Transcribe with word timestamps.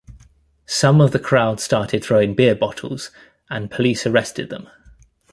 Some 0.65 0.99
of 0.99 1.11
the 1.11 1.19
crowd 1.19 1.59
started 1.59 2.03
throwing 2.03 2.33
beer 2.33 2.55
bottles 2.55 3.11
and 3.51 3.69
police 3.69 4.07
arrested 4.07 4.49
them. 4.49 4.67